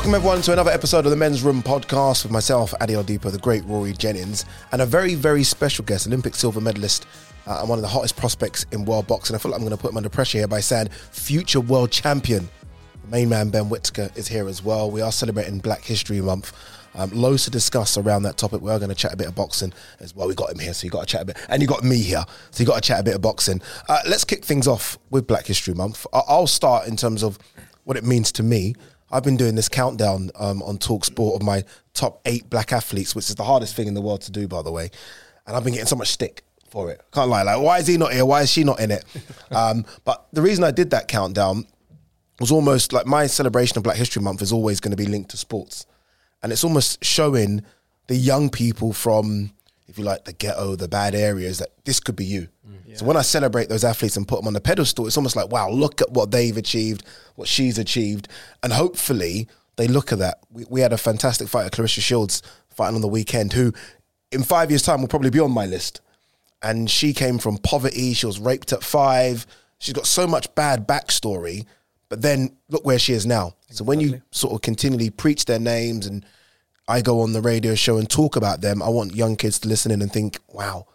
[0.00, 3.36] Welcome everyone to another episode of the Men's Room podcast with myself, Ade Oladipo, the
[3.36, 7.06] great Rory Jennings, and a very, very special guest, Olympic silver medalist
[7.46, 9.36] uh, and one of the hottest prospects in world boxing.
[9.36, 11.90] I feel like I'm going to put him under pressure here by saying future world
[11.90, 12.48] champion.
[13.04, 14.90] The main man, Ben Whittaker, is here as well.
[14.90, 16.54] We are celebrating Black History Month.
[16.94, 18.62] Um, loads to discuss around that topic.
[18.62, 20.28] We are going to chat a bit of boxing as well.
[20.28, 21.98] We got him here, so you got to chat a bit, and you got me
[21.98, 23.60] here, so you got to chat a bit of boxing.
[23.86, 26.06] Uh, let's kick things off with Black History Month.
[26.14, 27.38] I- I'll start in terms of
[27.84, 28.74] what it means to me.
[29.10, 33.14] I've been doing this countdown um, on Talk Sport of my top eight black athletes,
[33.14, 34.90] which is the hardest thing in the world to do, by the way.
[35.46, 37.02] And I've been getting so much stick for it.
[37.12, 37.42] Can't lie.
[37.42, 38.24] Like, why is he not here?
[38.24, 39.04] Why is she not in it?
[39.50, 41.66] um, but the reason I did that countdown
[42.38, 45.30] was almost like my celebration of Black History Month is always going to be linked
[45.30, 45.86] to sports.
[46.42, 47.62] And it's almost showing
[48.06, 49.52] the young people from,
[49.90, 52.48] if you like, the ghetto, the bad areas, that this could be you.
[52.66, 52.96] Mm.
[52.96, 55.50] So when I celebrate those athletes and put them on the pedestal, it's almost like,
[55.50, 58.28] wow, look at what they've achieved, what she's achieved.
[58.62, 60.38] And hopefully they look at that.
[60.50, 63.72] We, we had a fantastic fighter, Claressa Shields, fighting on the weekend, who
[64.30, 66.00] in five years' time will probably be on my list.
[66.62, 68.14] And she came from poverty.
[68.14, 69.46] She was raped at five.
[69.78, 71.66] She's got so much bad backstory.
[72.08, 73.54] But then look where she is now.
[73.70, 76.24] So when you sort of continually preach their names and
[76.88, 79.68] I go on the radio show and talk about them, I want young kids to
[79.68, 80.86] listen in and think, wow,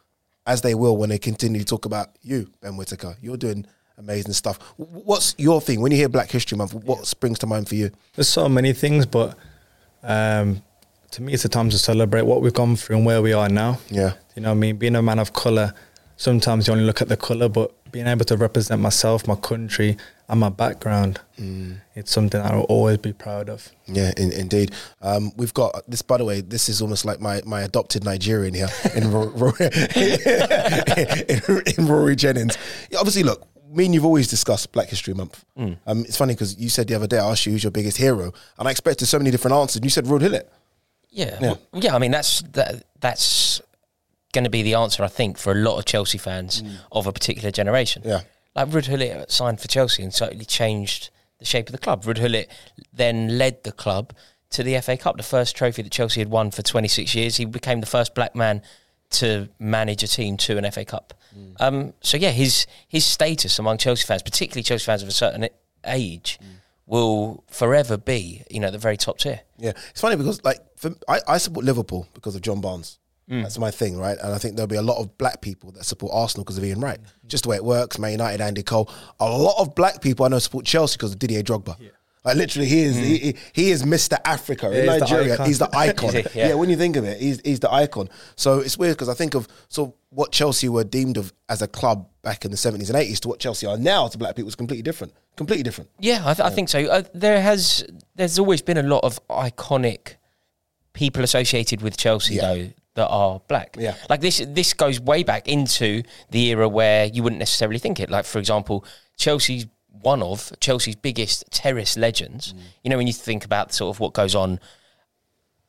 [0.46, 3.16] as they will when they continue to talk about you, Ben Whittaker.
[3.22, 3.66] You're doing
[3.98, 4.60] amazing stuff.
[4.78, 6.74] What's your thing when you hear Black History Month?
[6.74, 7.92] What springs to mind for you?
[8.16, 9.38] There's so many things, but
[10.04, 10.62] um,
[11.12, 13.50] to me, it's a time to celebrate what we've gone through and where we are
[13.50, 13.80] now.
[13.90, 14.14] Yeah.
[14.36, 14.78] You know what I mean?
[14.78, 15.74] Being a man of colour,
[16.18, 19.98] sometimes you only look at the colour, but being able to represent myself, my country,
[20.28, 23.70] and my background, it's something I will always be proud of.
[23.86, 24.72] Yeah, in, indeed.
[25.02, 26.02] Um, we've got this.
[26.02, 29.54] By the way, this is almost like my, my adopted Nigerian here in, Ro- Ro-
[29.60, 31.42] in,
[31.78, 32.58] in Rory Jennings.
[32.98, 35.44] Obviously, look, me and you've always discussed Black History Month.
[35.58, 37.98] Um, it's funny because you said the other day I asked you who's your biggest
[37.98, 39.78] hero, and I expected so many different answers.
[39.78, 40.52] And you said Ruud Gullit.
[41.10, 41.42] Yeah, Yeah.
[41.42, 41.96] Well, yeah.
[41.96, 43.62] I mean, that's that, that's
[44.34, 47.14] going to be the answer, I think, for a lot of Chelsea fans of a
[47.14, 48.02] particular generation.
[48.06, 48.22] Yeah.
[48.56, 52.04] Like Ruud Gullit signed for Chelsea and totally changed the shape of the club.
[52.04, 52.50] Ruud Gullit
[52.94, 54.14] then led the club
[54.52, 57.36] to the FA Cup, the first trophy that Chelsea had won for 26 years.
[57.36, 58.62] He became the first black man
[59.12, 61.14] to manage a team to an FA Cup.
[61.60, 65.50] Um, so yeah, his his status among Chelsea fans, particularly Chelsea fans of a certain
[65.86, 66.40] age,
[66.86, 69.42] will forever be you know the very top tier.
[69.58, 73.00] Yeah, it's funny because like for, I, I support Liverpool because of John Barnes.
[73.30, 73.42] Mm.
[73.42, 74.18] That's my thing, right?
[74.22, 76.64] And I think there'll be a lot of black people that support Arsenal because of
[76.64, 77.00] Ian Wright.
[77.02, 77.28] Mm-hmm.
[77.28, 77.98] Just the way it works.
[77.98, 78.88] Man United, Andy Cole.
[79.20, 81.76] A lot of black people I know support Chelsea because of Didier Drogba.
[82.24, 83.04] Like literally, he is mm.
[83.04, 84.18] he, he- he is Mr.
[84.26, 85.34] Africa in Yeah, the Nigeria.
[85.36, 85.46] icon.
[85.46, 86.14] he's the icon.
[86.14, 86.22] Yeah.
[86.34, 86.54] Yeah.
[86.56, 88.10] when you think of it, he's he's the icon.
[88.36, 91.68] So it's weird because I think of so what Chelsea were deemed of as a
[91.68, 94.50] club back in the seventies and eighties to what Chelsea are now to black people
[94.50, 95.14] is completely different.
[95.36, 95.90] Completely different.
[96.00, 96.80] Yeah, I, th- I think so.
[96.86, 97.86] Uh, there has
[98.16, 100.16] there's always been a lot of iconic
[100.94, 102.42] people associated with Chelsea Yeah.
[102.54, 103.76] though that are black.
[103.80, 103.96] Yeah.
[104.10, 108.10] like this this goes way back into the era where you wouldn't necessarily think it.
[108.10, 108.84] Like for example,
[109.18, 109.68] Chelsea's
[110.02, 112.54] one of Chelsea's biggest terrace legends.
[112.54, 112.60] Mm.
[112.84, 114.60] You know when you think about sort of what goes on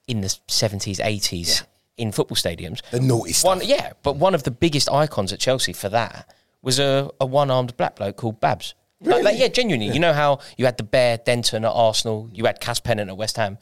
[0.08, 1.62] in the seventies, eighties
[1.96, 2.82] in football stadiums.
[2.90, 3.58] The naughty stuff.
[3.58, 6.32] One, yeah, but one of the biggest icons at Chelsea for that
[6.62, 8.74] was a, a one-armed black bloke called Babs.
[9.00, 9.92] Like, like, yeah, genuinely.
[9.92, 13.16] You know how you had the Bear Denton at Arsenal, you had Cass Pennant at
[13.16, 13.58] West Ham.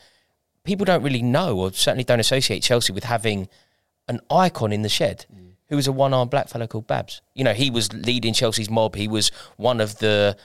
[0.64, 3.49] People don't really know, or certainly don't associate Chelsea with having
[4.08, 5.52] an icon in the shed Mm.
[5.69, 7.20] who was a one-armed black fellow called Babs.
[7.34, 8.96] You know, he was leading Chelsea's mob.
[8.96, 10.37] He was one of the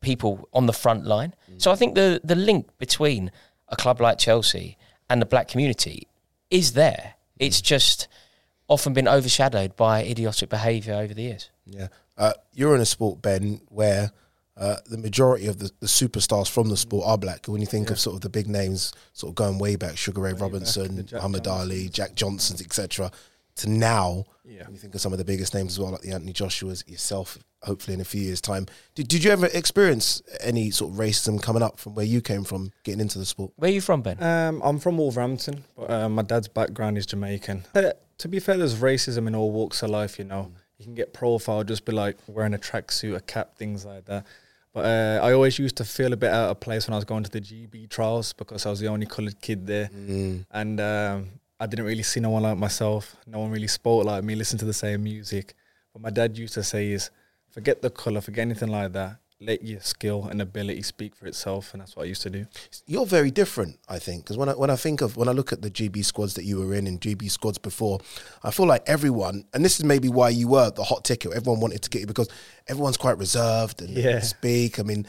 [0.00, 1.34] people on the front line.
[1.58, 3.30] So I think the the link between
[3.68, 4.76] a club like Chelsea
[5.08, 6.06] and the black community
[6.50, 7.14] is there.
[7.38, 8.08] It's just
[8.68, 11.50] often been overshadowed by idiotic behaviour over the years.
[11.64, 11.88] Yeah.
[12.16, 14.10] Uh, you're in a sport, Ben, where
[14.56, 17.46] uh, the majority of the, the superstars from the sport are black.
[17.46, 20.22] When you think of sort of the big names, sort of going way back, Sugar
[20.22, 23.10] Ray Robinson, the Jack Muhammad Ali, Jack Johnsons, etc.,
[23.56, 24.64] to now, Yeah.
[24.64, 26.84] when you think of some of the biggest names as well, like the Anthony Joshua's,
[26.86, 28.66] yourself, hopefully in a few years' time.
[28.94, 32.44] Did, did you ever experience any sort of racism coming up from where you came
[32.44, 33.52] from, getting into the sport?
[33.56, 34.22] Where are you from, Ben?
[34.22, 37.64] Um, I'm from Wolverhampton, but uh, my dad's background is Jamaican.
[37.74, 40.18] Uh, to be fair, there's racism in all walks of life.
[40.18, 43.84] You know, you can get profiled just be like wearing a tracksuit, a cap, things
[43.86, 44.26] like that.
[44.76, 47.06] But uh, I always used to feel a bit out of place when I was
[47.06, 49.88] going to the GB trials because I was the only coloured kid there,
[50.50, 51.28] and um,
[51.58, 53.16] I didn't really see no one like myself.
[53.26, 55.54] No one really spoke like me, listened to the same music.
[55.92, 57.10] What my dad used to say is,
[57.48, 59.16] forget the colour, forget anything like that.
[59.38, 62.46] Let your skill and ability speak for itself, and that's what I used to do.
[62.86, 65.52] You're very different, I think, because when I when I think of when I look
[65.52, 68.00] at the GB squads that you were in and GB squads before,
[68.42, 71.34] I feel like everyone, and this is maybe why you were the hot ticket.
[71.34, 72.30] Everyone wanted to get you because
[72.66, 74.20] everyone's quite reserved and Yeah.
[74.20, 74.78] speak.
[74.80, 75.06] I mean,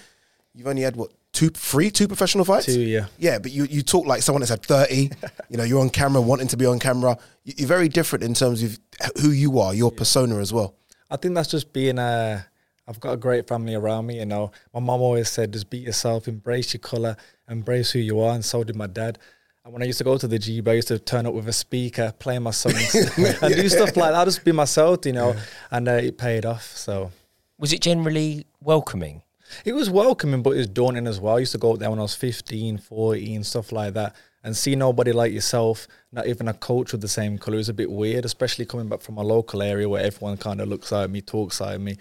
[0.53, 2.65] you've only had what two, three, two professional fights.
[2.65, 3.05] Two, yeah.
[3.17, 5.09] Yeah, but you you talk like someone that's had thirty.
[5.49, 7.17] you know, you're on camera, wanting to be on camera.
[7.45, 8.77] You- You're very different in terms of
[9.21, 10.75] who you are, your persona as well.
[11.09, 12.45] I think that's just being a.
[12.87, 14.19] I've got a great family around me.
[14.19, 17.17] You know, my mom always said, "Just be yourself, embrace your color,
[17.49, 19.19] embrace who you are," and so did my dad.
[19.65, 21.49] And when I used to go to the G, I used to turn up with
[21.49, 22.95] a speaker, play my songs,
[23.41, 24.23] and do stuff like that.
[24.23, 25.35] Just be myself, you know,
[25.69, 26.63] and uh, it paid off.
[26.77, 27.11] So
[27.59, 29.23] Was it generally welcoming?
[29.65, 31.35] it was welcoming, but it was daunting as well.
[31.35, 34.55] I used to go out there when I was 15, 14, stuff like that, and
[34.55, 37.55] see nobody like yourself, not even a coach with the same colour.
[37.55, 40.61] It was a bit weird, especially coming back from a local area where everyone kind
[40.61, 41.97] of looks like me, talks like me.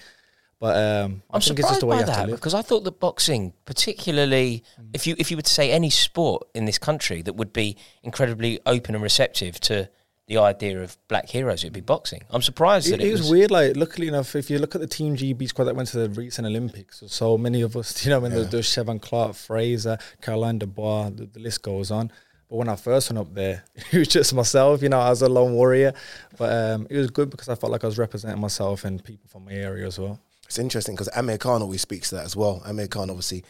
[0.58, 2.85] But um, I I'm think it's just surprised the way by that because I thought
[2.85, 4.91] that boxing, particularly Mm.
[4.94, 8.58] if you if you would say any sport in this country that would be incredibly
[8.67, 9.91] open and receptive to
[10.29, 12.23] the idea of black heroes, it'd be boxing.
[12.31, 13.50] I'm surprised It, that it, it was, weird.
[13.53, 16.08] Like, luckily enough, if you look at the Team GB squad that went to the
[16.20, 20.58] recent Olympics, so many of us, you know, when there's, there's Cheavon Clarke, Fraser, Caroline
[20.58, 22.11] Dubois, the, the list goes on.
[22.49, 23.62] But when I first went up there,
[23.93, 25.93] it was just myself, you know, I was a lone warrior.
[26.37, 29.29] But um, it was good because I felt like I was representing myself and people
[29.29, 30.19] from my area as well.
[30.46, 32.62] It's interesting because Amir Khan always speaks to that as well.
[32.64, 33.44] Amir Khan, obviously,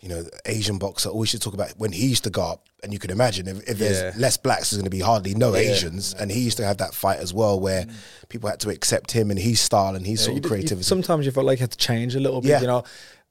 [0.00, 2.92] you know, Asian boxer, always should talk about when he used to go up, and
[2.92, 4.20] you can imagine if, if there's Yeah.
[4.20, 6.94] less blacks, there's going to be hardly no Asians, and he used to have that
[6.94, 7.92] fight as well, where mm.
[8.28, 10.50] people had to accept him and his style and his Yeah, sort of did- you-
[10.50, 10.84] creativity.
[10.84, 12.50] sometimes you felt like you had to change a little bit.
[12.50, 12.60] Yeah.
[12.60, 12.84] You know,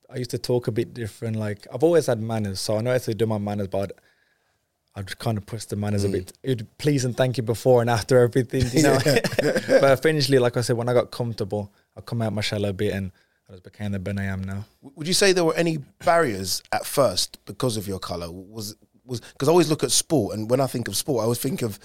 [0.09, 1.35] I used to talk a bit different.
[1.35, 3.91] Like I've always had manners, so I know I how to do my manners, but
[3.91, 3.91] I'd,
[4.95, 6.13] I'd kind of push the manners a mm.
[6.13, 6.33] bit.
[6.43, 8.99] It'd please and thank you before and after everything, you know.
[9.03, 12.73] but eventually, like I said, when I got comfortable, I come out my shell a
[12.73, 13.11] bit and
[13.49, 14.65] I just became the Ben I am now.
[14.81, 18.31] Would you say there were any barriers at first because of your color?
[18.31, 18.75] Was
[19.05, 21.39] was because I always look at sport, and when I think of sport, I always
[21.39, 21.77] think of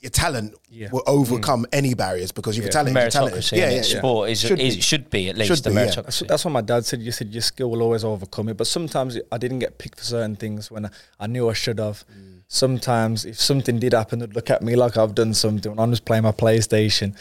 [0.00, 0.88] your talent Yeah.
[0.90, 3.36] will overcome any barriers because your talent, your talent.
[3.36, 3.88] meritocracy Yeah, yeah, it.
[3.92, 3.98] yeah.
[3.98, 4.80] sport is, Should is be.
[4.82, 5.86] should be at Should least be, a yeah.
[5.86, 6.02] meritocracy.
[6.04, 7.00] That's, that's what my dad said.
[7.00, 10.04] You said your skill will always overcome it, but sometimes I didn't get picked for
[10.04, 12.04] certain things when I, I knew I should have.
[12.12, 12.40] Mm.
[12.48, 15.70] Sometimes if something did happen, they'd look at me like I've done something.
[15.70, 17.16] When I'm just playing my PlayStation.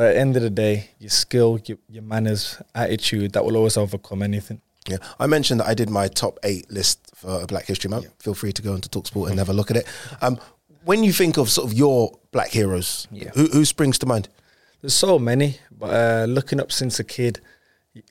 [0.00, 3.54] But at the end of the day, your skill, your, your manners, attitude, that will
[3.54, 4.62] always overcome anything.
[4.88, 8.06] Yeah, I mentioned that I did my top eight list for Black History Month.
[8.18, 9.86] Feel free to go into Talksport and have a look at it.
[10.22, 10.40] Um,
[10.86, 13.28] when you think of sort of your black heroes, Yeah.
[13.34, 14.30] who, who springs to mind?
[14.80, 17.40] There's so many, but uh, looking up since a kid,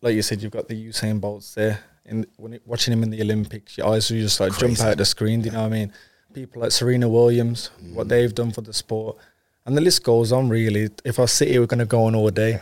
[0.04, 1.80] like you said, you've got the Usain Bolts there.
[2.06, 4.84] And when it, watching him in the Olympics, your eyes will just like jump Crazy.
[4.84, 5.42] out the screen.
[5.42, 5.94] Do you know what I mean?
[6.36, 9.18] People like Serena Williams, what they've done for the sport,
[9.66, 10.50] and the list goes on.
[10.50, 12.60] Really, if I sit here, we're going to go on all day.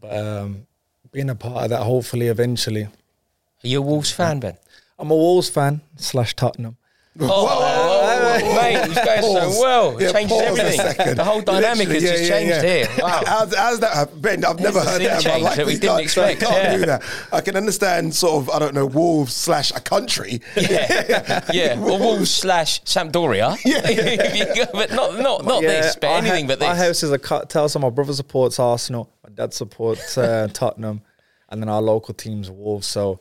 [0.00, 0.66] But um,
[1.12, 4.56] being a part of that, hopefully, eventually, Are you a Wolves fan, Ben?
[4.98, 6.76] I'm a Wolves fan slash Tottenham.
[7.20, 7.46] Oh,
[8.54, 9.54] mate, he's going Pause.
[9.56, 9.98] so well.
[9.98, 11.14] It Yeah, changes everything.
[11.16, 12.86] The whole dynamic has Literally, just yeah, changed yeah, yeah.
[12.86, 13.04] here.
[13.04, 13.22] Wow.
[13.26, 14.20] How's, how's that happen?
[14.20, 15.56] Ben, I've never It's heard that in my life.
[15.56, 16.76] that we You didn't can't- expect, you can't yeah.
[16.76, 17.02] do that.
[17.32, 20.40] I can understand sort of, I don't know, Wolves slash a country.
[20.56, 21.80] Yeah, yeah.
[21.84, 23.56] Or Wolves slash Sampdoria.
[23.64, 23.88] Yeah.
[24.34, 26.84] you go- but not not not this, but anything ha- but Our this.
[26.86, 27.68] house is a cocktail.
[27.68, 31.02] So my brother supports Arsenal, my dad supports uh, Tottenham,
[31.50, 32.86] and then our local team's Wolves.
[32.86, 33.20] So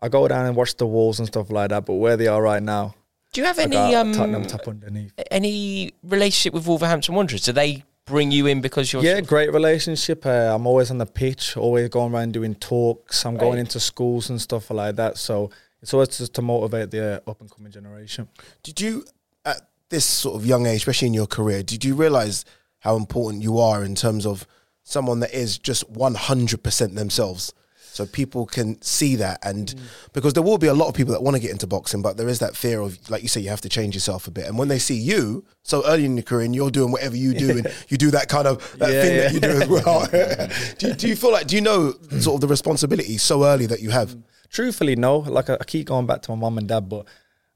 [0.00, 1.84] I go down and watch the Wolves and stuff like that.
[1.86, 2.94] But where they are right now,
[3.32, 5.12] Do you have any um Tottenham top underneath.
[5.30, 7.42] any relationship with Wolverhampton Wanderers?
[7.42, 10.26] Do they bring you in because you're Yeah, sort of- great relationship.
[10.26, 13.24] Uh, I'm always on the pitch, always going around doing talks.
[13.24, 15.16] I'm going into schools and stuff like that.
[15.16, 18.28] So it's always just to motivate the uh, up and coming generation.
[18.64, 19.04] Did you,
[19.44, 19.60] at
[19.90, 22.44] this sort of young age, especially in your career, did you realize
[22.80, 24.46] how important you are in terms of
[24.82, 27.52] someone that is just one hundred percent themselves.
[28.00, 29.80] So people can see that, and mm.
[30.14, 32.16] because there will be a lot of people that want to get into boxing, but
[32.16, 34.46] there is that fear of, like you say, you have to change yourself a bit.
[34.46, 37.34] And when they see you so early in your career, and you're doing whatever you
[37.34, 40.06] do, and you do that kind of that Yeah, thing that you do as well,
[40.78, 43.66] do, you, do you feel like do you know sort of the responsibility so early
[43.66, 44.16] that you have?
[44.16, 44.22] Mm.
[44.48, 45.18] Truthfully, no.
[45.18, 47.04] Like I, I keep going back to my mom and dad, but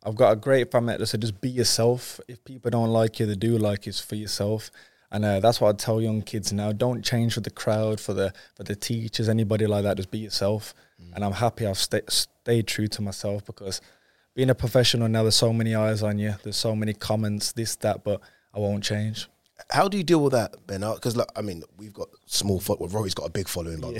[0.02, 2.20] I've got a great family that said just be yourself.
[2.28, 3.90] If people don't like you, they do like you.
[3.90, 4.70] It's for yourself.
[5.14, 6.72] And uh, that's what I tell young kids now.
[6.72, 9.96] Don't change for the crowd, for the for the teachers, anybody like that.
[9.96, 10.74] Just be yourself.
[11.14, 13.80] And I'm happy I've sta stayed true to myself because
[14.34, 16.34] being a professional now, there's so many eyes on you.
[16.42, 18.20] There's so many comments, this, that, but
[18.52, 19.28] I won't change.
[19.70, 20.80] How do you deal with that, Ben?
[20.80, 22.58] Because look, I mean, we've got small.
[22.58, 23.94] Fo- well, Rory's got a big following, but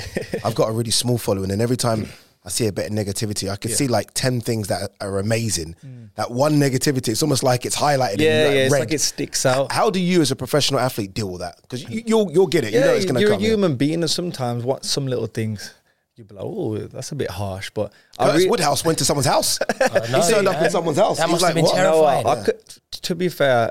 [0.44, 2.08] I've got a really small following, and every time
[2.46, 5.76] I see a bit of negativity, I can see like ten things that are amazing.
[5.84, 6.10] Mm.
[6.16, 8.18] That one negativity, it's almost like it's highlighted.
[8.20, 8.62] Yeah, in yeah.
[8.64, 8.80] It's red.
[8.80, 9.72] like it sticks out.
[9.72, 11.56] How do you, as a professional athlete, deal with that?
[11.62, 12.74] Because you, you'll you'll get it.
[12.74, 13.22] you know it's going to come.
[13.22, 13.40] you're come.
[13.40, 15.72] a human being, and sometimes what some little things
[16.16, 17.70] you'd be like, oh, that's a bit harsh.
[17.70, 19.58] But I Curtis re- Woodhouse went to someone's house.
[19.80, 20.64] know, he turned up man.
[20.66, 21.16] in someone's house.
[21.16, 22.24] That He was must have like, been "What?" terrifying.
[22.24, 22.44] No, I Yeah.
[22.44, 22.68] could,
[23.02, 23.70] to be fair,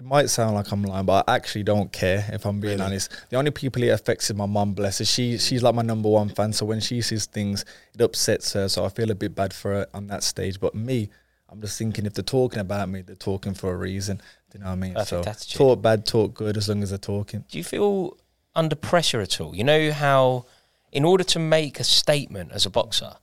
[0.00, 3.12] it might sound like I'm lying, but I actually don't care if I'm being honest.
[3.28, 5.04] The only people it affects is my mum, bless her.
[5.04, 5.46] She mm.
[5.46, 6.54] she's like my number one fan.
[6.54, 8.66] So when she sees things, it upsets her.
[8.70, 10.58] So I feel a bit bad for her on that stage.
[10.58, 11.10] But me,
[11.50, 14.22] I'm just thinking if they're talking about me, they're talking for a reason.
[14.50, 14.94] Do you know what I mean?
[14.94, 15.58] Perfect so attitude.
[15.58, 17.44] talk bad, talk good, as long as they're talking.
[17.50, 18.16] Do you feel
[18.54, 19.54] under pressure at all?
[19.54, 20.46] You know how,
[20.92, 23.16] in order to make a statement as a boxer,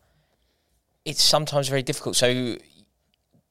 [1.05, 2.15] it's sometimes very difficult.
[2.15, 2.57] So,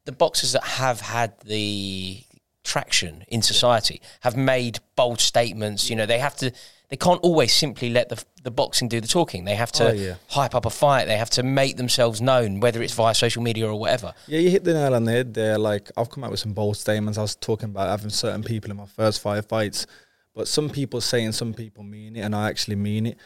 [0.04, 2.23] the boxers that have had the
[2.66, 5.88] traction in society have made bold statements.
[5.90, 6.52] You know, they have to.
[6.88, 9.44] They can't always simply let the the boxing do the talking.
[9.44, 10.14] They have to Oh, yeah.
[10.28, 11.06] hype up a fight.
[11.06, 14.14] They have to make themselves known, whether it's via social media or whatever.
[14.28, 15.58] Yeah, you hit the nail on the head there.
[15.58, 17.18] Like I've come out with some bold statements.
[17.18, 19.87] I was talking about having certain people in my first five fights,
[20.35, 23.18] but some people say and some people mean it, and I actually mean it.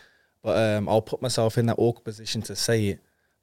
[0.42, 3.00] But um, I'll put myself in that awkward position to say it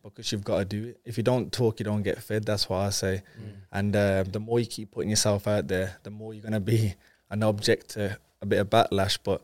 [0.10, 1.00] because you've got to do it.
[1.06, 2.46] If you don't talk, you don't get fed.
[2.46, 3.24] That's what I say.
[3.72, 6.96] And uh, the more you keep putting yourself out there, the more you're gonna be
[7.30, 9.18] an object to a bit of backlash.
[9.24, 9.42] But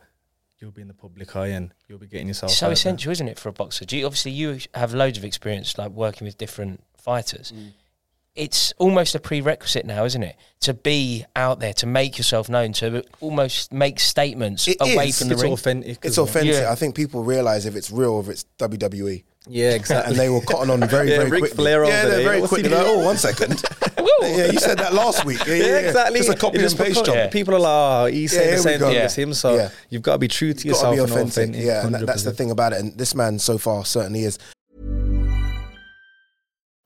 [0.60, 2.52] you'll be in the public eye and you'll be getting yourself.
[2.52, 3.86] so out essential, isn't it, for a boxer?
[3.86, 7.52] Do you, obviously, you have loads of experience, like working with different fighters.
[7.54, 7.72] Mm.
[8.36, 12.74] It's almost a prerequisite now, isn't it, to be out there, to make yourself known,
[12.74, 15.20] to almost make statements It away is.
[15.20, 15.54] from the It's ring.
[15.54, 15.98] authentic.
[16.04, 16.44] It's as well.
[16.44, 16.72] Yeah.
[16.72, 19.24] I think people realize if it's real, if it's WWE.
[19.48, 20.12] Yeah, exactly.
[20.12, 21.56] And they were cotton on very, Yeah, very Ric quickly.
[21.58, 22.70] Flair yeah, they're very quickly.
[22.70, 23.62] Like, oh, one second.
[24.22, 25.46] yeah, you said that last week.
[25.46, 26.20] Yeah, yeah, Yeah, exactly.
[26.20, 27.32] Just a copy and paste job.
[27.32, 29.70] People are like, oh, Yeah, saying the same thing as him, so Yeah.
[29.90, 31.32] you've got to be true to got to yourself be and authentic.
[31.32, 31.66] authentic.
[31.66, 32.80] Yeah, and that, that's the thing about it.
[32.80, 34.40] And this man so far certainly is.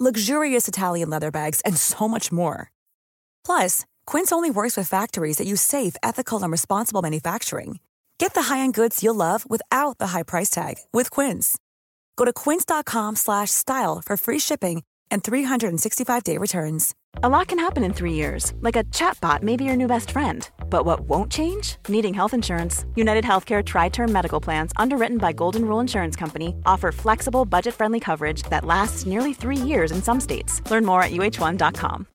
[0.00, 2.72] luxurious Italian leather bags, and so much more.
[3.44, 7.80] Plus, Quince only works with factories that use safe, ethical, and responsible manufacturing.
[8.18, 11.58] Get the high-end goods you'll love without the high price tag with Quince.
[12.16, 16.94] Go to quince.com slash style for free shipping and 365-day returns.
[17.22, 20.10] A lot can happen in three years, like a chatbot may be your new best
[20.10, 20.48] friend.
[20.70, 21.76] But what won't change?
[21.88, 22.86] Needing health insurance.
[22.94, 27.74] United Healthcare Tri Term Medical Plans, underwritten by Golden Rule Insurance Company, offer flexible, budget
[27.74, 30.62] friendly coverage that lasts nearly three years in some states.
[30.70, 32.06] Learn more at uh1.com.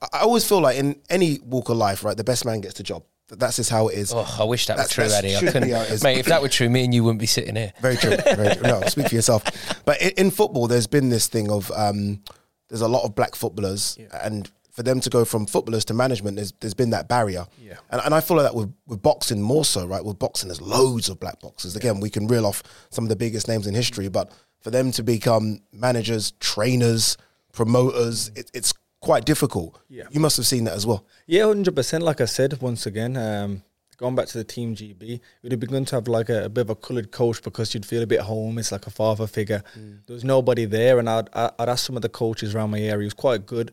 [0.00, 2.74] I I always feel like in any walk of life, right, the best man gets
[2.74, 3.02] the job.
[3.28, 4.12] Th- That's just how it is.
[4.14, 5.36] Oh, I wish that That's- was true, that's Eddie.
[5.36, 6.02] I couldn't, be how it is.
[6.04, 6.18] mate.
[6.18, 7.72] If that were true, me and you wouldn't be sitting here.
[7.80, 8.16] Very true.
[8.16, 8.62] Very true.
[8.62, 9.42] No, speak for yourself.
[9.84, 12.22] But in, in football, there's been this thing of um,
[12.68, 16.36] there's a lot of black footballers, and for them to go from footballers to management,
[16.36, 17.46] there's there's been that barrier.
[17.60, 17.74] Yeah.
[17.90, 20.04] And, and I follow that with, with boxing more so, right?
[20.04, 21.74] With boxing, there's loads of black boxers.
[21.76, 24.30] Again, we can reel off some of the biggest names in history, but
[24.60, 27.16] for them to become managers, trainers,
[27.52, 28.74] promoters, it, it's
[29.06, 29.80] quite difficult.
[29.88, 30.04] Yeah.
[30.10, 31.00] You must have seen that as well.
[31.26, 32.02] Yeah, hundred percent.
[32.04, 33.62] Like I said, once again, um,
[33.96, 36.48] going back to the team GB, it would have good to have like a, a
[36.48, 38.58] bit of a coloured coach because you'd feel a bit home.
[38.58, 39.62] It's like a father figure.
[40.06, 42.80] There was nobody there, and I'd I- I'd ask some of the coaches around my
[42.80, 43.02] area.
[43.02, 43.72] It was quite good.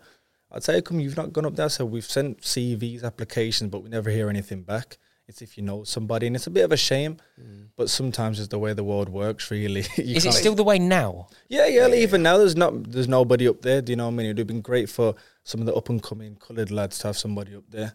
[0.51, 3.89] I'd say, "Come, you've not gone up there." So we've sent CVs, applications, but we
[3.89, 4.97] never hear anything back.
[5.27, 7.17] It's if you know somebody, and it's a bit of a shame.
[7.77, 9.49] But sometimes it's the way the world works.
[9.51, 11.27] Really, You Is it still the way now?
[11.47, 11.87] yeah, yeah.
[11.87, 13.81] Even now, there's not there's nobody up there.
[13.81, 14.25] Do you know what I mean?
[14.27, 17.17] It'd have been great for some of the up and coming coloured lads to have
[17.17, 17.93] somebody up there,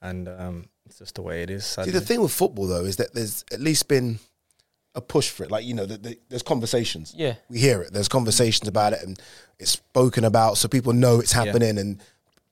[0.00, 1.66] and um, it's just the way it is.
[1.66, 4.20] See, the thing with football though is that there's at least been
[4.94, 5.50] a push for it.
[5.50, 7.14] Like you know, the, the, there's conversations.
[7.16, 7.34] Yeah.
[7.48, 7.92] we hear it.
[7.92, 9.18] There's conversations about it, and
[9.58, 11.78] it's spoken about, so people know it's happening.
[11.78, 12.00] And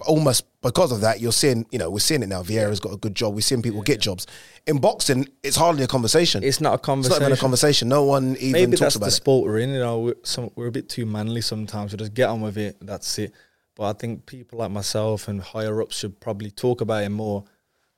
[0.04, 1.66] almost because of that, you're seeing.
[1.70, 2.42] You know, we're seeing it now.
[2.42, 3.34] Vieira's got a good job.
[3.34, 4.26] We're seeing people get jobs.
[4.66, 6.42] In boxing, it's hardly a conversation.
[6.42, 7.12] It's not a conversation.
[7.12, 7.88] It's not even a conversation.
[7.88, 7.88] conversation.
[7.88, 9.12] No one even Maybe talks that's about the it.
[9.12, 9.70] sport we're in.
[9.70, 11.92] You know, we're, some, we're a bit too manly sometimes.
[11.92, 12.76] We just get on with it.
[12.80, 13.32] That's it.
[13.74, 17.44] But I think people like myself and higher ups should probably talk about it more.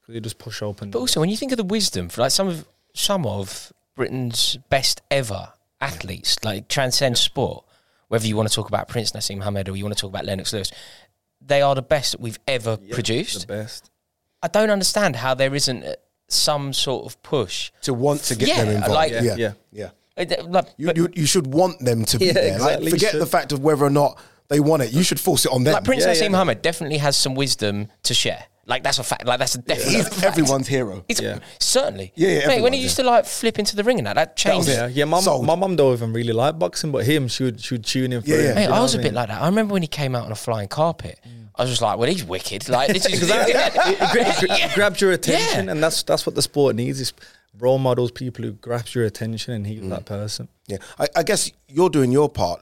[0.00, 0.90] Because you just push open.
[0.90, 4.56] But also, when you think of the wisdom for like some of some of Britain's
[4.68, 7.64] best ever athletes, like transcend sport,
[8.08, 10.24] whether you want to talk about Prince Naseem Hamed or you want to talk about
[10.24, 10.72] Lennox Lewis,
[11.40, 13.40] they are the best that we've ever Yeah, produced.
[13.46, 13.90] the best.
[14.42, 15.94] I don't understand how there isn't uh,
[16.28, 17.70] some sort of push.
[17.82, 18.94] to want to get Yeah, them involved.
[18.94, 19.34] like- yeah, Yeah.
[19.36, 19.90] yeah, yeah.
[20.16, 22.54] Uh, like, You, you you should want them to be Yeah, there.
[22.54, 23.20] exactly, Like, forget should.
[23.22, 24.18] the fact of whether or not
[24.48, 24.92] they want it.
[24.92, 25.74] You should force it on them.
[25.74, 26.38] like Prince Yeah, Naseem yeah.
[26.44, 28.44] Hamed definitely has some wisdom to share.
[28.68, 29.24] Like that's a fact.
[29.26, 30.06] Like that's a definite.
[30.12, 31.04] He's everyone's hero.
[31.08, 31.38] It's Yeah.
[31.58, 32.12] certainly.
[32.14, 34.14] Yeah, yeah, Mate, when everyone, he used to like flip into the ring and that,
[34.16, 34.78] that That was changed.
[34.80, 35.04] Yeah, yeah.
[35.06, 35.46] My Sold.
[35.46, 38.20] my mum don't even really like boxing, but him, she would she would tune in
[38.22, 38.44] for Yeah, him.
[38.44, 38.54] yeah.
[38.54, 39.40] Mate, I was what a bit like that.
[39.42, 41.18] I remember when he came out on a flying carpet.
[41.56, 42.68] I was just like, well, he's wicked.
[42.68, 43.54] Like this is Exactly.
[43.56, 44.00] it, it,
[44.42, 44.74] it gra- Yeah.
[44.74, 45.72] grabs your attention, Yeah.
[45.72, 47.12] and that's that's what the sport needs: is
[47.58, 49.88] role models, people who grabs your attention, and he's Mm.
[49.90, 50.48] that person.
[50.68, 52.60] Yeah, I, I guess you're doing your part,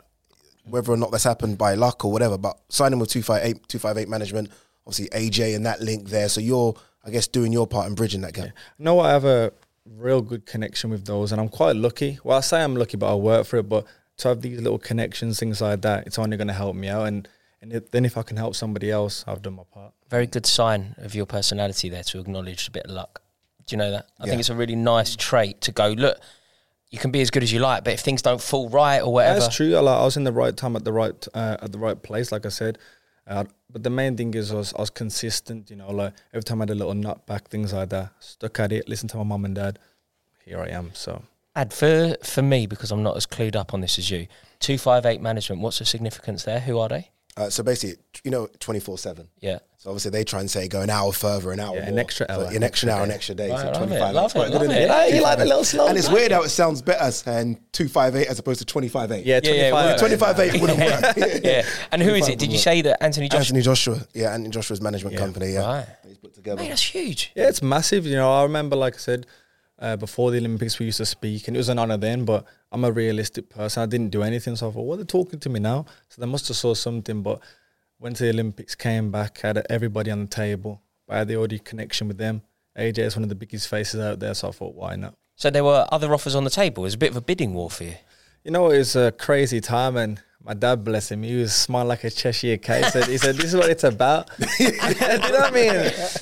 [0.65, 2.39] whether or not that's happened by luck or whatever.
[2.39, 4.51] But signing with 258, 258 management,
[4.87, 6.29] obviously AJ and that link there.
[6.29, 6.75] So you're,
[7.05, 8.51] I guess, doing your part and bridging that gap.
[8.79, 9.53] No, I have a
[9.85, 12.19] real good connection with those, and I'm quite lucky.
[12.25, 13.69] Well, I say I'm lucky, but I work for it.
[13.69, 13.85] But
[14.19, 17.07] to have these little connections, things like that, it's only going to help me out.
[17.07, 17.29] And
[17.63, 19.93] and it, then if I can help somebody else, I've done my part.
[20.11, 23.23] very good sign of your personality there to acknowledge a bit of luck.
[23.67, 24.07] Do you know that?
[24.21, 24.31] I Yeah.
[24.31, 26.19] think it's a really nice trait to go, look,
[26.91, 29.13] you can be as good as you like, but if things don't fall right or
[29.13, 29.41] whatever.
[29.41, 29.75] That's true.
[29.75, 32.01] I, like, I was in the right time at the right uh, at the right
[32.01, 32.79] place, like I said.
[33.27, 35.71] But the main thing is I was, I was consistent.
[35.71, 38.13] You know, like every time I had a little nut back, things like that.
[38.21, 38.89] Stuck at it.
[38.89, 39.79] Listened to my mum and dad.
[40.45, 40.91] Here I am.
[40.95, 41.23] So
[41.57, 44.27] Ad, for, for me, because I'm not as clued up on this as you,
[44.61, 46.61] 258 management, what's the significance there?
[46.61, 47.11] Who are they?
[47.37, 49.29] Uh, so basically, you know, 24 7.
[49.41, 49.59] Yeah.
[49.77, 51.91] So obviously they try and say go an hour further, an hour Yeah, more.
[51.91, 53.51] an extra So hour, an extra hour, an extra extra day.
[53.51, 54.15] Right, so 25.
[54.15, 54.87] love That's quite it, good, love isn't it.
[54.89, 58.27] Yeah, you like the little slow And it's weird how it sounds better saying 258
[58.27, 59.73] as opposed to 25 yeah, Yeah, yeah, 25.
[59.73, 61.17] well, 25 8 wouldn't work.
[61.45, 61.67] yeah.
[61.93, 62.39] And who is it?
[62.39, 63.41] Did you say that Anthony Joshua?
[63.41, 64.01] Anthony Joshua.
[64.15, 65.21] Yeah, Anthony Joshua's management Yeah.
[65.21, 65.53] company.
[65.53, 65.67] Yeah.
[65.67, 65.87] Right.
[66.09, 66.63] He's put together.
[66.63, 67.33] Mate, that's huge.
[67.37, 68.07] Yeah, it's massive.
[68.07, 69.27] You know, I remember, like I said,
[69.79, 72.25] uh, before the Olympics, we used to speak, and it was an honor then.
[72.25, 73.83] But I'm a realistic person.
[73.83, 76.27] I didn't do anything, so I thought, well, they're talking to me now, so they
[76.27, 77.23] must have saw something.
[77.23, 77.41] But
[77.99, 80.83] went to the Olympics, came back, had everybody on the table.
[81.09, 82.43] I had the audio connection with them.
[82.77, 85.15] AJ is one of the biggest faces out there, so I thought, why not?
[85.37, 86.83] So there were other offers on the table.
[86.83, 87.95] It was a bit of a bidding war for you.
[88.45, 91.89] You know, it was a crazy time, and my dad, bless him, he was smiling
[91.89, 92.85] like a Cheshire cat.
[92.85, 95.73] He said, he said "This is what it's about." Do you know what I mean?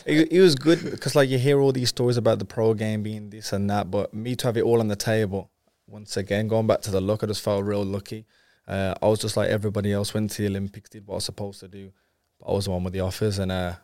[0.06, 3.02] It, he was good because, like, you hear all these stories about the pro game
[3.02, 5.50] being this and that, but me to have it all on the table.
[5.94, 8.26] Once again, going back to the luck, I just felt real lucky.
[8.66, 10.12] Uh, I was just like everybody else.
[10.12, 11.92] Went to the Olympics, did what I was supposed to do.
[12.40, 13.74] But I was the one with the offers, and uh,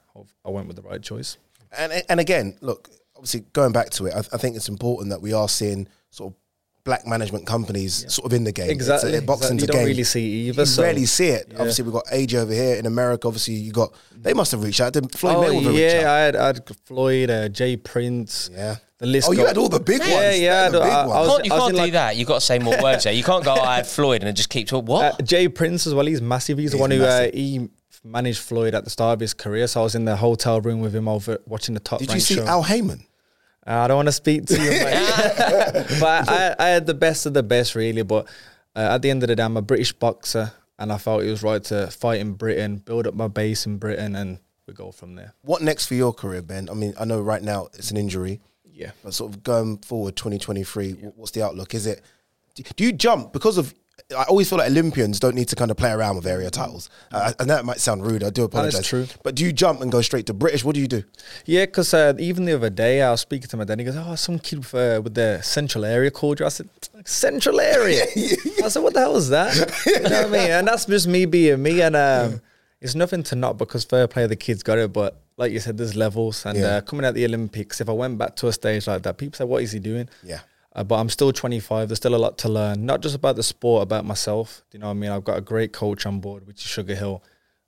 [0.44, 1.36] I went with the right choice.
[1.78, 5.22] And and again, look, obviously going back to it, I, I think it's important that
[5.22, 6.36] we are seeing sort of
[6.82, 8.70] black management companies sort of in the game.
[8.70, 9.20] It's a- Exactly.
[9.20, 9.62] boxing's exactly.
[9.62, 9.86] You don't game.
[9.86, 10.62] really see it either.
[10.62, 11.46] You so- rarely see it.
[11.52, 11.58] Yeah.
[11.58, 13.28] Obviously, we've got AJ over here in America.
[13.28, 14.94] Obviously, you got they must have reached out.
[14.94, 16.06] Did Floyd Oh, Mayweather reach yeah, out?
[16.08, 18.50] I had, I had Floyd, uh, Jay Prince.
[18.52, 18.76] Yeah.
[19.00, 19.28] The list.
[19.28, 20.12] Oh, you had all the big ones.
[20.12, 21.18] Yeah, yeah, They're the I- big I- I ones.
[21.28, 22.16] was- Can't, you can't do like- that.
[22.16, 23.12] You've got to say more words there.
[23.12, 24.86] You can't go, I had Floyd and it just keep talking.
[24.86, 25.20] What?
[25.20, 26.06] Uh, Jay Prince as well.
[26.06, 26.58] He's massive.
[26.58, 27.68] He's, the He's one who uh, he
[28.04, 29.66] managed Floyd at the start of his career.
[29.66, 32.00] So I was in the hotel room with him over watching the top.
[32.00, 32.46] Did you see show.
[32.46, 33.04] Al Haymon?
[33.66, 35.86] Uh, I don't want to speak to you, mate.
[36.00, 38.02] but I, I had the best of the best, really.
[38.02, 38.26] But
[38.76, 41.30] uh, at the end of the day, I'm a British boxer, and I felt it
[41.30, 44.92] was right to fight in Britain, build up my base in Britain, and we go
[44.92, 45.34] from there.
[45.42, 46.68] What next for your career, Ben?
[46.70, 48.40] I mean, I know right now it's an injury,
[48.80, 48.90] Yeah.
[49.04, 51.74] but sort of going forward, 2023, wh- what's the outlook?
[51.74, 52.00] Is it?
[52.54, 53.74] do- Do you jump because of?
[54.16, 56.88] I always feel like Olympians don't need to kind of play around with area titles,
[57.12, 58.24] uh, and that might sound rude.
[58.24, 58.72] I do apologize.
[58.72, 59.06] That is true.
[59.22, 60.64] But do you jump and go straight to British?
[60.64, 61.04] What do you do?
[61.44, 63.74] Yeah, because uh, even the other day I was speaking to my dad.
[63.74, 66.48] and He goes, "Oh, some kid with, uh, with the central area called you." I
[66.48, 66.68] said,
[67.04, 68.02] "Central area."
[68.64, 69.54] I said, "What the hell is that?"
[69.86, 70.50] you know what I mean?
[70.50, 71.80] And that's just me being me.
[71.82, 72.40] And um,
[72.80, 74.92] it's nothing to not because fair play, the kids got it.
[74.92, 76.44] But like you said, there's levels.
[76.46, 76.76] And Yeah.
[76.76, 79.36] uh, coming at the Olympics, if I went back to a stage like that, people
[79.36, 80.40] say, "What is he doing?" Yeah.
[80.76, 81.88] Uh, but I'm still 25.
[81.88, 84.62] There's still a lot to learn, not just about the sport, about myself.
[84.70, 85.10] Do you know what I mean?
[85.10, 87.22] I've got a great coach on board, which is Sugar Hill,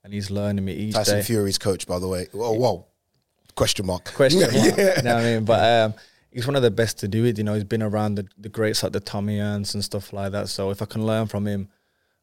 [0.04, 1.22] and he's learning me each Tyson day.
[1.22, 2.28] Fury's coach, by the way.
[2.32, 2.86] Whoa, whoa.
[3.56, 4.04] Question mark.
[4.14, 4.52] question mark.
[4.54, 4.96] Yeah.
[4.98, 5.44] You know what I mean?
[5.44, 5.94] But um,
[6.30, 7.38] he's one of the best to do it.
[7.38, 10.30] You know, he's been around the, the greats like the Tommy Hearns and stuff like
[10.32, 10.48] that.
[10.48, 11.68] So if I can learn from him,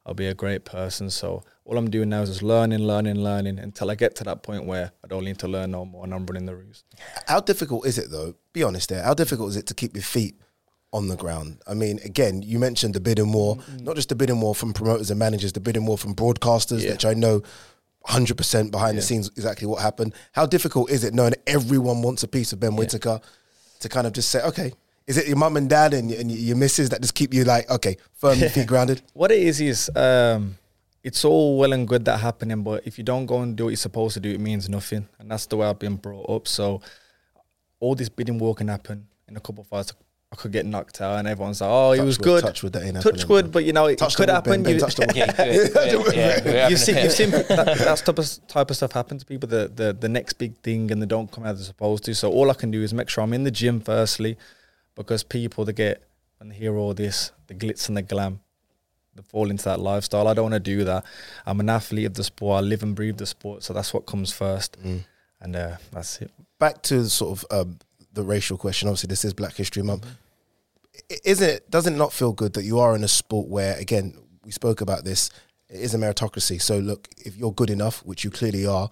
[0.10, 1.12] I'll be a great person.
[1.12, 4.42] So all I'm doing now is just learning, learning, learning until I get to that
[4.42, 6.84] point where I don't need to learn no more and I'm running the roost.
[7.28, 8.34] How difficult is it though?
[8.52, 9.04] Be honest there.
[9.04, 10.36] How difficult is it to keep your feet
[10.92, 11.62] on the ground.
[11.68, 15.12] I mean, again, you mentioned the bidding war, not just the bidding war from promoters
[15.12, 16.94] and managers, the bidding war from broadcasters, Yeah.
[16.94, 17.44] which I know
[18.08, 20.16] 100% behind the scenes exactly what happened.
[20.32, 23.22] How difficult is it knowing everyone wants a piece of Ben Whittaker
[23.82, 24.74] to kind of just say, okay,
[25.10, 27.68] is it your mum and dad and, and your missus that just keep you like,
[27.68, 29.02] okay, firm your feet grounded?
[29.14, 30.56] What it is is um,
[31.04, 33.70] it's all well and good that happening, but if you don't go and do what
[33.72, 36.48] you're supposed to do, it means nothing, and that's the way I've been brought up.
[36.48, 36.82] So
[37.80, 39.94] all this bidding war can happen in a couple of fights.
[40.32, 42.74] I could get knocked out, and everyone's like, "Oh, he was wood, good." touch wood,
[42.74, 44.62] that ain't Touch happening, wood, but you know it Touch could happen.
[44.62, 45.74] Ben, Ben, you, touch yeah, good,
[46.14, 47.48] good, yeah, you've seen, you've seen that,
[47.80, 49.50] that's type of type of stuff happen to people.
[49.50, 52.14] The, the the next big thing, and they don't come out as they're supposed to.
[52.14, 54.38] So all I can do is make sure I'm in the gym firstly,
[55.00, 56.04] because people they get
[56.42, 58.42] and hear all this, the glitz and the glam,
[59.16, 60.28] they fall into that lifestyle.
[60.28, 61.06] I don't want to do that.
[61.46, 62.58] I'm an athlete of the sport.
[62.58, 64.78] I live and breathe the sport, so that's what comes first,
[65.42, 66.32] and uh, that's it.
[66.60, 67.80] Back to sort of um,
[68.14, 68.88] the racial question.
[68.90, 70.06] Obviously, this is Black History Month.
[71.12, 71.72] I- Isn't it?
[71.72, 74.82] Doesn't it not feel good that you are in a sport where, again, we spoke
[74.82, 75.30] about this.
[75.70, 76.62] It is a meritocracy.
[76.62, 78.90] So look, if you're good enough, which you clearly are,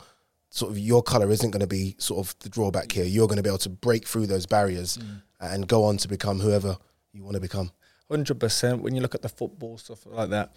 [0.50, 3.04] sort of your color isn't going to be sort of the drawback here.
[3.06, 4.98] You're going to be able to break through those barriers
[5.40, 6.78] and go on to become whoever
[7.14, 7.72] you want to become.
[8.10, 8.82] Hundred percent.
[8.82, 10.56] When you look at the football stuff like that,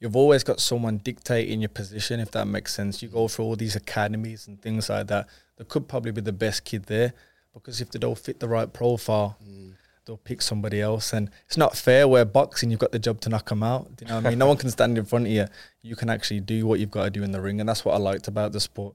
[0.00, 2.20] you've always got someone dictating your position.
[2.20, 5.28] If that makes sense, you go through all these academies and things like that.
[5.56, 7.14] There could probably be the best kid there
[7.54, 9.72] because if they don't fit the right profile, mm.
[10.04, 11.12] they'll pick somebody else.
[11.12, 12.06] And it's not fair.
[12.06, 13.96] Where boxing, you've got the job to knock them out.
[13.96, 14.38] Do you know what I mean?
[14.38, 15.46] no one can stand in front of you.
[15.80, 17.94] You can actually do what you've got to do in the ring, and that's what
[17.94, 18.94] I liked about the sport.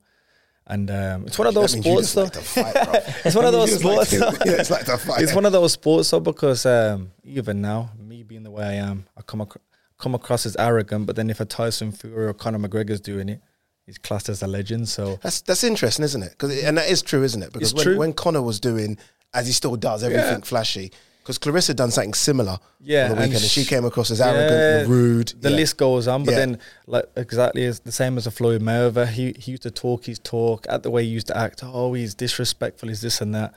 [0.71, 2.61] And um, it's one of those That means you sports, though.
[2.61, 3.15] like fight.
[3.25, 4.21] It's one of those means you just sports.
[4.21, 5.21] like to- yeah, it's like to fight.
[5.23, 8.73] It's one of those sports though because um, even now, me being the way I
[8.73, 9.59] am, I come ac-
[9.97, 11.07] come across as arrogant.
[11.07, 13.41] But then if a Tyson Fury or Conor McGregor's doing it,
[13.87, 14.87] he's classed as a legend.
[14.89, 16.37] So That's that's interesting, isn't it?
[16.37, 17.51] 'Cause it- and that is true, isn't it?
[17.51, 17.97] Because when, true.
[17.97, 18.99] when Conor was doing,
[19.33, 20.39] as he still does, everything Yeah.
[20.43, 20.91] flashy.
[21.29, 24.19] Because Claressa done something similar Yeah, on the and weekend, and she came across as
[24.19, 25.27] arrogant and rude.
[25.39, 25.55] The Yeah.
[25.57, 26.37] list goes on, but Yeah.
[26.39, 30.05] then like exactly as the same as a Floyd Mayweather, he he used to talk
[30.05, 31.61] his talk at the way he used to act.
[31.63, 32.89] Oh, he's disrespectful.
[32.89, 33.53] He's this and that.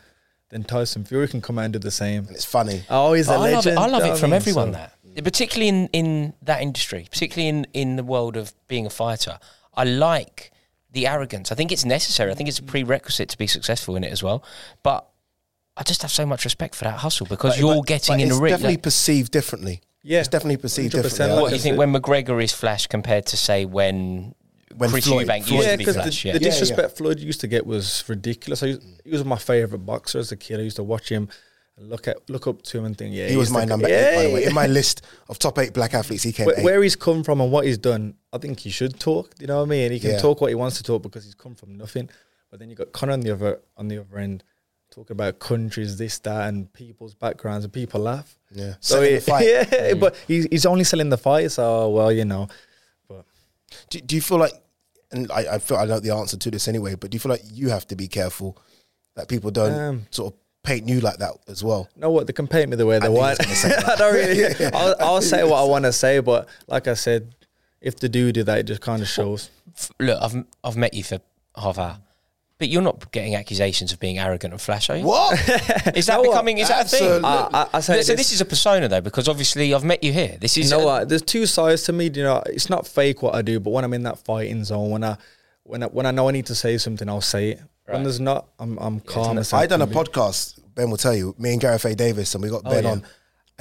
[0.50, 2.26] Then Tyson Fury can come out and do the same.
[2.26, 2.85] and it's funny.
[2.90, 3.54] Oh, he's a I love it.
[3.54, 3.78] legend.
[3.78, 4.37] I love do you know it what from mean?
[4.37, 4.72] everyone.
[4.74, 4.78] So-
[5.14, 9.38] That particularly in in that industry, particularly in in the world of being a fighter,
[9.74, 10.52] I like
[10.90, 11.50] the arrogance.
[11.50, 12.30] I think it's necessary.
[12.32, 14.44] I think it's a prerequisite to be successful in it as well.
[14.82, 15.06] But
[15.76, 18.20] I just have so much respect for that hustle because But- you're but- getting but
[18.20, 18.52] in it's the ring.
[18.52, 19.80] It's definitely Like, perceived differently.
[20.02, 21.26] Yeah, It's definitely perceived differently.
[21.28, 24.35] like what do you think said- when McGregor is flash compared to say when,
[24.76, 26.22] When Chris Floyd- Eubank Floyd- used yeah, to be because flash?
[26.22, 26.32] the, yeah.
[26.35, 26.50] the Yeah, yeah.
[26.50, 28.62] disrespect Floyd used to get was ridiculous.
[28.62, 30.61] I used, he was my favorite boxer as a kid.
[30.61, 31.28] I used to watch him,
[31.78, 34.16] look at look up to him, and think, yeah, He was my number yeah, eight,
[34.16, 34.44] by the way.
[34.44, 37.40] In my list of top eight black athletes, he came Where, where he's come from
[37.40, 39.32] and what he's done, I think he should talk.
[39.40, 39.92] You know what I mean?
[39.92, 40.18] He can Yeah.
[40.18, 42.11] talk what he wants to talk because he's come from nothing.
[42.50, 44.42] But then you got Conor on the other on the other end,
[44.92, 48.38] talking about countries, this, that, and people's backgrounds, and people laugh.
[48.52, 48.74] yeah.
[48.81, 49.46] So Selling he, the fight.
[49.72, 51.50] yeah, but he's, he's only selling the fight.
[51.50, 52.48] So well, you know,
[53.09, 53.24] but
[53.90, 54.52] Do, do you feel like,
[55.11, 57.31] and I, I feel I know the answer to this anyway, but do you feel
[57.31, 58.57] like you have to be careful
[59.16, 61.88] that people don't Um, sort of paint you like that as well?
[61.96, 62.26] know what?
[62.26, 63.38] They can paint me the way they knew he want.
[63.38, 63.88] was gonna say that.
[63.88, 64.66] I don't really.
[64.74, 67.35] I'll, I'll say what I want to say, but like I said,
[67.81, 69.50] if they do do that, it just kind of shows.
[69.98, 71.18] Look, I've I've met you for
[71.57, 71.98] half hour.
[72.62, 75.05] But you're not getting accusations of being arrogant and flash, are you?
[75.05, 75.33] What?
[75.96, 76.59] Is that No, becoming?
[76.59, 77.25] Is that a thing?
[77.25, 80.05] I, I, I say so this, this is a persona though, because obviously I've met
[80.05, 80.37] you here.
[80.40, 81.09] This You is know a- what?
[81.09, 82.05] There's two sides to me.
[82.05, 84.90] You know, it's not fake what I do, but when I'm in that fighting zone,
[84.90, 85.16] when I
[85.64, 87.61] when I, when I know I need to say something, I'll say it.
[87.87, 89.38] When there's not, I'm I'm calm.
[89.38, 90.61] as I done a podcast.
[90.77, 91.35] Ben will tell you.
[91.38, 91.94] Me and Gareth A.
[91.96, 92.90] Davies, and we got Oh, Ben yeah.
[92.92, 93.03] on.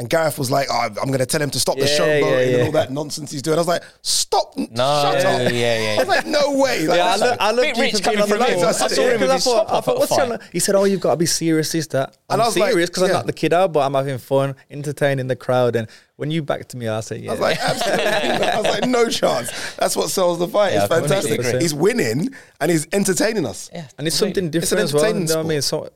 [0.02, 2.52] And Gareth was like, oh, "I'm going to tell him to stop the Yeah, showboating
[2.52, 4.58] yeah, and all that nonsense he's doing." I was like, "Stop!
[4.58, 7.20] No, shut yeah, up!" yeah, yeah, I was like, "No way!" Like, Yeah, I that's-
[7.20, 8.56] look, I look Bit deep rich coming being on the from you.
[8.58, 8.66] line.
[8.66, 10.18] I saw him with 'cause I his thought, top I thought, what's fight.
[10.18, 10.40] going on?
[10.52, 12.18] He said, "Oh, you've got to be serious." Is that?
[12.28, 14.56] I'm And I was serious because I'm not the kid out, but I'm having fun,
[14.72, 15.76] entertaining the crowd.
[15.76, 18.06] And when you backed me, I said, "Yeah." I was like, absolutely.
[18.48, 19.52] I was like, no chance.
[19.76, 20.74] That's what sells the fight.
[20.74, 21.62] Yeah, it's fantastic.
[21.62, 23.70] He's winning and he's entertaining us.
[23.72, 25.08] Yeah, and it's something different an as well.
[25.08, 25.62] You know what I mean?
[25.62, 25.90] So,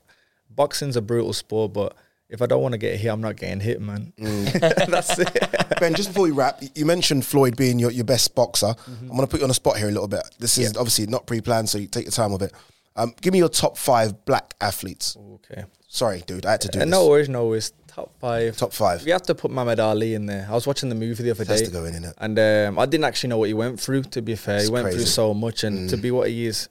[0.49, 1.95] boxing's a brutal sport, but
[2.29, 4.13] if I don't want to get hit, I'm not getting hit, man.
[4.19, 4.87] Mm.
[4.91, 5.79] That's it.
[5.79, 8.67] Ben, just before we wrap, you mentioned Floyd being your, your best boxer.
[8.67, 9.01] Mm-hmm.
[9.03, 10.23] I'm going to put you on the spot here a little bit.
[10.39, 12.53] This is obviously not pre-planned, so you take your time with it.
[12.95, 15.17] Um, give me your top five black athletes.
[15.35, 15.65] Okay.
[15.87, 16.89] Sorry, dude, I had to do Uh, this.
[16.91, 17.73] no worries, no worries.
[17.87, 18.57] Top five.
[18.57, 19.05] Top five.
[19.05, 20.45] We have to put Muhammad Ali in there.
[20.49, 21.65] I was watching the movie the other Has day.
[21.67, 22.05] to go in?
[22.17, 24.57] And um, I didn't actually know what he went through, to be fair.
[24.57, 25.63] It's he went through so much.
[25.63, 25.89] And Mm.
[25.91, 26.67] to be what he is,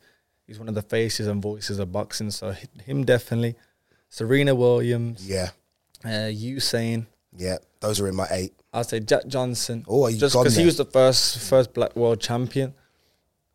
[0.47, 2.31] he's one of the faces and voices of boxing.
[2.31, 3.55] So him definitely.
[4.15, 5.27] Serena Williams.
[5.29, 5.51] Yeah,
[6.05, 7.07] Uh, Usain.
[7.37, 8.53] yeah, those are in my eight.
[8.73, 9.85] I'd say Jack Johnson.
[9.89, 12.75] Oh, are you just because he was the first first black world champion.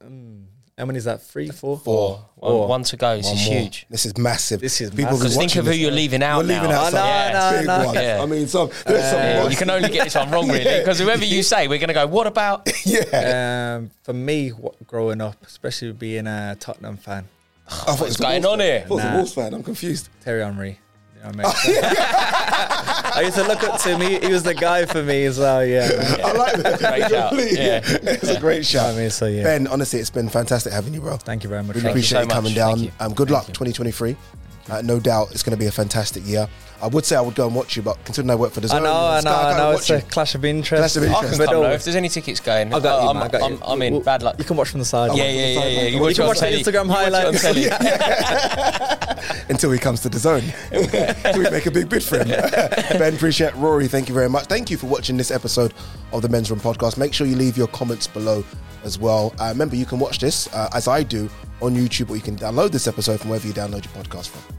[0.06, 1.22] Um, How many is that?
[1.22, 2.26] Three, four, Four.
[2.36, 2.68] One, Four.
[2.70, 3.18] one to go.
[3.18, 3.60] This One is more.
[3.60, 3.86] huge.
[3.90, 4.60] This is massive.
[4.62, 5.20] This is People massive.
[5.20, 5.80] Because think of who this.
[5.80, 6.82] you're leaving out We're leaving now.
[6.86, 8.02] out Oh, some no, big no, no.
[8.02, 8.24] Yeah.
[8.24, 8.70] I mean, some.
[8.86, 11.68] There's some Yeah, you can only get this one wrong, really, because whoever you say,
[11.68, 12.08] we're going to go.
[12.08, 12.70] What about?
[12.86, 13.76] yeah.
[13.80, 17.28] Um, for me, wh- growing up, especially being a Tottenham fan,
[17.70, 18.84] I thought it was going on here?
[18.86, 19.16] I thought it was the Nah.
[19.18, 19.54] Wolves fan.
[19.54, 20.10] I'm confused.
[20.22, 20.80] Thierry Henry.
[21.16, 21.78] You know what I mean?
[23.16, 24.02] I used to look up to him.
[24.02, 25.66] He, he was the guy for me as well.
[25.66, 25.88] Yeah.
[25.90, 26.22] man.
[26.26, 26.80] I like that.
[26.80, 27.34] Great shout.
[27.34, 27.82] Yeah.
[28.14, 28.94] It's a great shout.
[28.94, 29.44] I mean, so yeah.
[29.44, 31.18] Ben, honestly, it's been fantastic having you, bro.
[31.18, 31.76] Thank you very much.
[31.76, 32.36] Really Thank you appreciate so you much.
[32.36, 32.84] coming Thank down.
[32.84, 32.92] you.
[33.00, 33.54] Um, good Thank luck, you.
[33.54, 34.16] 2023.
[34.70, 36.48] Uh, no doubt it's going to be a fantastic year.
[36.82, 38.68] I would say I would go and watch you, but considering I work for the
[38.68, 39.70] I Zone, know, I know, I know.
[39.72, 39.96] watch It's you.
[39.98, 40.80] a clash of interest.
[40.80, 41.72] Clash of I can But come no, though.
[41.72, 43.60] If there's any tickets going, I got you, I'm, man, I got I'm, you.
[43.66, 43.94] I'm in.
[43.94, 44.36] Well, Bad luck.
[44.40, 45.16] You can watch from the side.
[45.18, 45.82] Yeah, yeah, yeah, yeah.
[45.84, 46.46] You You watch can watch the.
[46.48, 48.24] Instagram You watch it on highlights.
[49.50, 50.44] until he comes to the zone.
[50.72, 52.28] we make a big bid for him.
[52.98, 53.54] ben, appreciate.
[53.56, 54.46] Rory, thank you very much.
[54.46, 55.74] Thank you for watching this episode
[56.14, 56.98] of the Men's Room podcast.
[56.98, 58.44] Make sure you leave your comments below
[58.84, 59.34] as well.
[59.40, 61.30] Uh, remember, you can watch this uh, as I do
[61.62, 64.59] on YouTube, or you can download this episode from wherever you download your podcast from.